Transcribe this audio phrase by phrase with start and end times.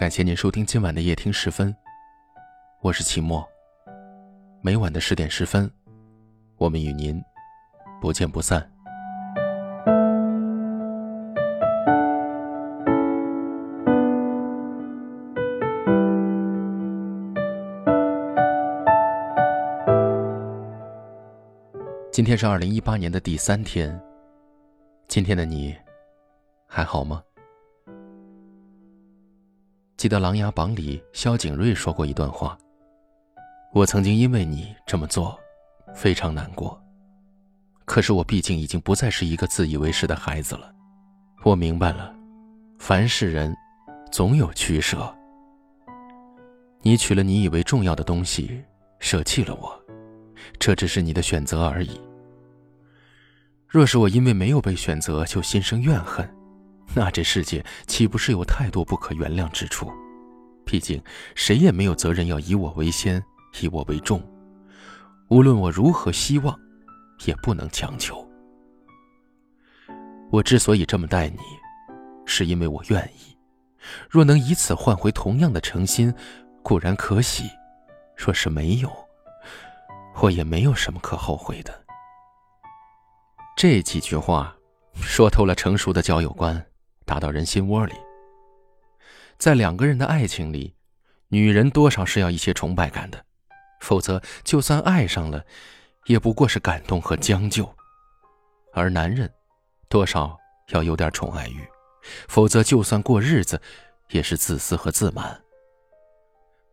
[0.00, 1.76] 感谢您收听今晚的夜听十分，
[2.80, 3.46] 我是齐墨。
[4.62, 5.70] 每晚的十点十分，
[6.56, 7.22] 我们与您
[8.00, 8.66] 不见不散。
[22.10, 24.00] 今天是二零一八年的第三天，
[25.08, 25.76] 今天的你
[26.66, 27.22] 还好吗？
[30.00, 32.56] 记得《琅琊榜》里萧景睿说过一段话
[33.74, 35.38] ：“我曾经因为你这么做，
[35.94, 36.82] 非常难过。
[37.84, 40.72] 可是我毕竟已经不再是一个自以为是的孩子了。
[41.44, 42.14] 我明白了，
[42.78, 43.54] 凡是人，
[44.10, 45.14] 总有取舍。
[46.80, 48.64] 你取了你以为重要的东西，
[49.00, 49.78] 舍弃了我，
[50.58, 52.00] 这只是你的选择而已。
[53.68, 56.26] 若是我因为没有被选择就心生怨恨。”
[56.94, 59.90] 那这世界岂不是有太多不可原谅之处？
[60.64, 61.02] 毕竟
[61.34, 63.22] 谁也没有责任要以我为先，
[63.60, 64.22] 以我为重。
[65.28, 66.56] 无论我如何希望，
[67.24, 68.28] 也不能强求。
[70.30, 71.38] 我之所以这么待你，
[72.24, 73.36] 是因为我愿意。
[74.08, 76.12] 若能以此换回同样的诚心，
[76.62, 77.44] 固然可喜；
[78.16, 78.90] 若是没有，
[80.20, 81.84] 我也没有什么可后悔的。
[83.56, 84.54] 这几句话，
[84.94, 86.64] 说透了成熟的交友观。
[87.10, 87.94] 打到人心窝里。
[89.36, 90.72] 在两个人的爱情里，
[91.26, 93.20] 女人多少是要一些崇拜感的，
[93.80, 95.44] 否则就算爱上了，
[96.06, 97.64] 也不过是感动和将就；
[98.72, 99.28] 而男人，
[99.88, 100.38] 多少
[100.68, 101.66] 要有点宠爱欲，
[102.28, 103.60] 否则就算过日子，
[104.10, 105.42] 也是自私和自满。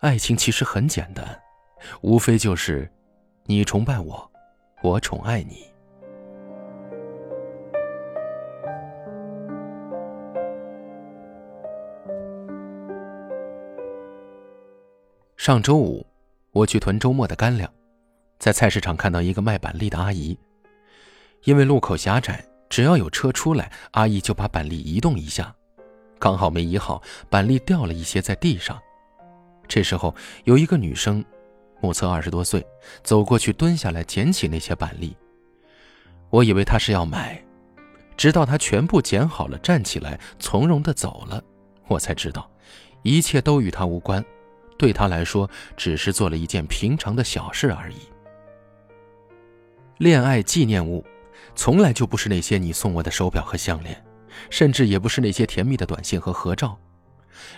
[0.02, 1.42] 爱情其实很简单，
[2.02, 2.88] 无非就是
[3.46, 4.32] 你崇拜我，
[4.84, 5.66] 我宠爱你。
[15.48, 16.06] 上周五，
[16.52, 17.72] 我去囤周末的干粮，
[18.38, 20.38] 在菜市场看到一个卖板栗的阿姨。
[21.46, 25.56] 因为路口狭窄，只要有车出来，阿姨就把板栗移动一下，
[26.20, 28.78] 刚好没移好，板栗掉了一些在地上。
[29.70, 30.14] 这时候，
[30.44, 31.24] 有一个女生，
[31.80, 32.62] 目测二十多岁，
[33.02, 35.16] 走过去蹲下来捡起那些板栗。
[36.30, 37.42] 我以为她是要买，
[38.18, 41.42] 直到她全部捡好了，站起来从容的走了，
[41.88, 42.52] 我才知道，
[43.02, 44.22] 一切都与她无关。
[44.78, 47.98] 对他来说，只是做了一件平常的小事而已。
[49.98, 51.04] 恋爱纪念物，
[51.56, 54.04] 从来就不是那些你送我的手表和项链，
[54.50, 56.78] 甚至也不是那些甜蜜的短信和合照。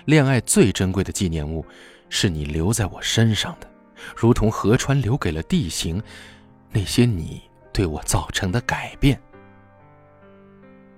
[0.05, 1.65] 恋爱最珍贵的纪念物，
[2.09, 3.69] 是你留在我身上的，
[4.15, 6.01] 如同河川留给了地形，
[6.71, 7.41] 那些你
[7.73, 9.19] 对我造成的改变。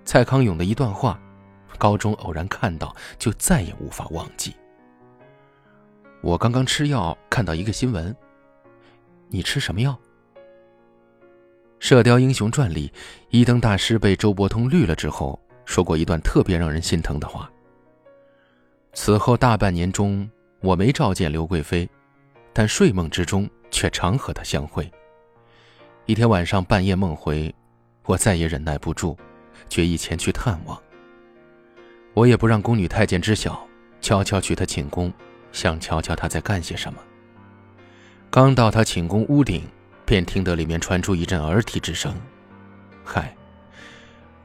[0.06, 1.20] 蔡康永的一段话，
[1.78, 4.56] 高中偶然看到，就再也无法忘记。
[6.22, 8.16] 我刚刚吃药，看到一个新闻。
[9.28, 9.92] 你吃什么药？
[11.80, 12.94] 《射雕英雄传》里，
[13.30, 17.52] 一灯大师被周伯通绿了之后，说过一段特别让人心疼的话。
[18.94, 20.30] 此后大半年中，
[20.60, 21.90] 我没召见刘贵妃，
[22.54, 24.90] 但睡梦之中却常和她相会。
[26.06, 27.54] 一天晚上半夜梦回，
[28.06, 29.18] 我再也忍耐不住，
[29.70, 30.80] 决意前去探望。
[32.14, 33.68] 我也不让宫女太监知晓，
[34.02, 35.12] 悄悄去她寝宫。
[35.51, 37.00] 想瞧瞧他在干些什么。
[38.29, 39.67] 刚到他寝宫屋顶，
[40.06, 42.16] 便听得里面传出一阵儿啼之声。
[43.03, 43.35] 嗨，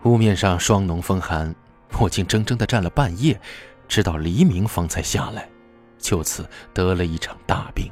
[0.03, 1.55] 屋面上霜浓风寒，
[2.01, 3.41] 我竟怔怔的站了半夜，
[3.87, 5.49] 直到黎明方才下来，
[5.99, 7.89] 就此得了一场大病。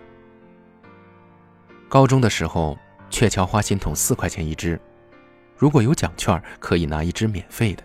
[1.88, 2.76] 高中的时候，
[3.08, 4.81] 鹊桥花心筒四块钱一支，
[5.56, 7.84] 如果有奖券，可以拿一支免费的，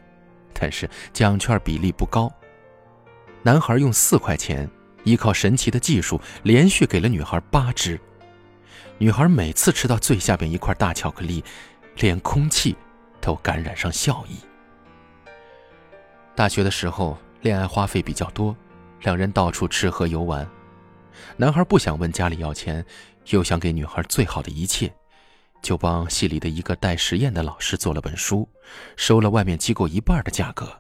[0.51, 2.31] 但是奖券比例不高。
[3.43, 4.67] 男孩用四块钱。
[5.09, 7.99] 依靠神奇的技术，连续给了女孩八支。
[8.99, 11.43] 女孩每次吃到最下边一块大巧克力，
[11.97, 12.75] 连空气
[13.19, 14.35] 都感染上笑意。
[16.35, 18.55] 大学的时候，恋爱花费比较多，
[19.01, 20.47] 两人到处吃喝游玩。
[21.35, 22.85] 男孩不想问家里要钱，
[23.29, 24.93] 又想给女孩最好的一切，
[25.61, 28.47] 就帮系里的一个带实验的老师做了本书，
[28.95, 30.71] 收了外面机构一半的价格。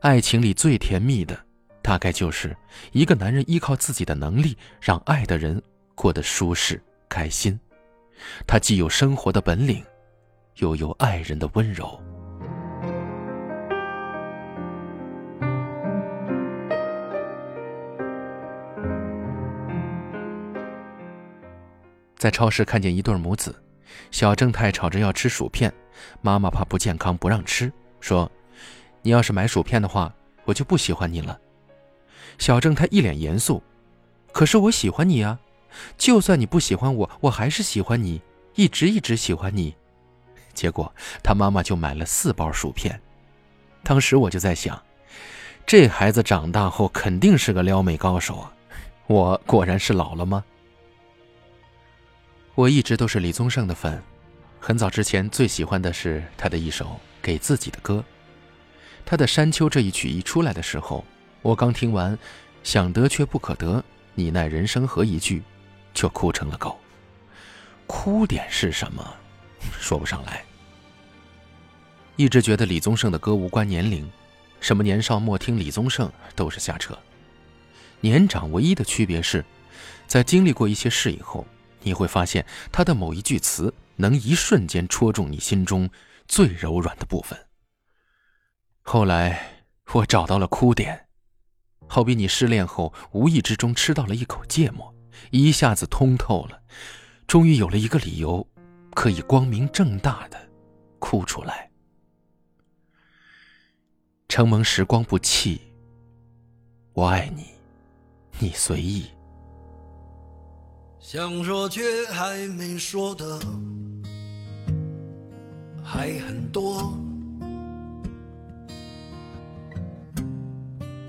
[0.00, 1.45] 爱情里最甜蜜的。
[1.86, 2.54] 大概就是
[2.90, 5.62] 一个男人依靠自己的能力，让爱的人
[5.94, 7.56] 过得舒适开心。
[8.44, 9.84] 他既有生活的本领，
[10.56, 12.02] 又有爱人的温柔。
[22.16, 23.54] 在超市看见一对母子，
[24.10, 25.72] 小正太吵着要吃薯片，
[26.20, 28.28] 妈妈怕不健康不让吃，说
[29.02, 30.12] ：“你要是买薯片的话，
[30.44, 31.38] 我就不喜欢你了。”
[32.38, 33.62] 小郑他一脸严肃
[34.32, 35.38] ：“可是我喜欢你啊，
[35.96, 38.20] 就算你不喜欢我，我还是喜欢你，
[38.54, 39.74] 一直一直喜欢你。”
[40.54, 40.92] 结果
[41.22, 43.00] 他妈妈就买了四包薯片。
[43.82, 44.82] 当时我就在想，
[45.66, 48.52] 这孩子长大后肯定是个撩妹高手啊！
[49.06, 50.44] 我果然是老了吗？
[52.54, 54.02] 我一直都是李宗盛的粉，
[54.58, 56.84] 很早之前最喜欢的是他的一首
[57.20, 57.94] 《给自己的歌》。
[59.04, 61.04] 他的《山丘》这一曲一出来的时候，
[61.46, 62.18] 我刚听完
[62.64, 63.84] “想得却不可得，
[64.14, 65.44] 你奈人生何”一句，
[65.94, 66.76] 就哭成了狗。
[67.86, 69.14] 哭点是什么？
[69.78, 70.44] 说不上来。
[72.16, 74.10] 一直觉得李宗盛的歌无关年龄，
[74.60, 76.98] 什么年少莫听李宗盛都是瞎扯。
[78.00, 79.44] 年长唯一的区别是，
[80.08, 81.46] 在经历过一些事以后，
[81.80, 85.88] 你会发现他的某一句词能一瞬间戳中你心中
[86.26, 87.38] 最柔软的部分。
[88.82, 91.05] 后来我找到了哭点，
[91.88, 94.94] 好比你失恋后无意之中吃到了一口芥末，
[95.30, 96.60] 一下子通透了，
[97.26, 98.46] 终于有了一个理由，
[98.94, 100.38] 可以光明正大的
[100.98, 101.70] 哭出来。
[104.28, 105.60] 承蒙时光不弃，
[106.92, 107.46] 我爱你，
[108.38, 109.06] 你随意。
[110.98, 113.38] 想说却还没说的
[115.82, 116.98] 还很多。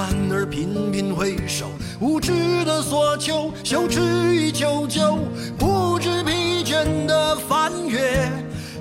[0.00, 1.66] 反而频频回首，
[2.00, 4.00] 无知的索求，羞耻
[4.34, 5.18] 与求救，
[5.58, 8.26] 不知疲倦的翻越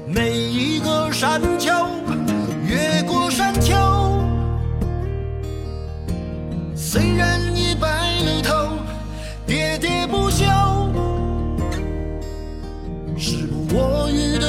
[0.07, 1.73] 每一个山丘，
[2.65, 3.75] 越过山丘。
[6.73, 7.89] 虽然已白
[8.21, 8.53] 了头，
[9.45, 10.45] 喋喋不休，
[13.17, 14.48] 时不我予的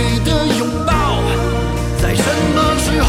[0.00, 1.20] 美的拥抱，
[2.00, 3.08] 在什么时候？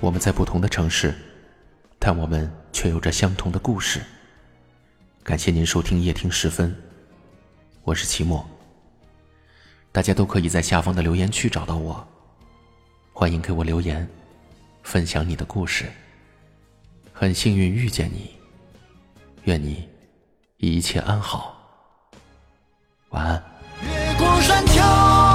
[0.00, 1.14] 我们在不同的城市，
[1.98, 4.00] 但我们却有着相同的故事。
[5.22, 6.74] 感谢您收听夜听时分，
[7.82, 8.48] 我是齐墨。
[9.92, 12.02] 大家都可以在下方的留言区找到我，
[13.12, 14.08] 欢迎给我留言，
[14.82, 15.84] 分享你的故事。
[17.12, 18.30] 很幸运遇见你，
[19.44, 19.86] 愿你
[20.60, 21.54] 一切安好，
[23.10, 23.42] 晚安。
[23.82, 25.29] 越过山丘。